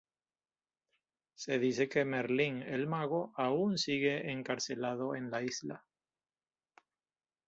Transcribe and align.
Se 1.35 1.59
dice 1.59 1.87
que 1.87 2.05
Merlín 2.05 2.63
el 2.63 2.87
Mago 2.87 3.33
aún 3.35 3.77
sigue 3.77 4.31
encarcelado 4.31 5.13
en 5.13 5.29
la 5.29 5.43
isla. 5.43 5.85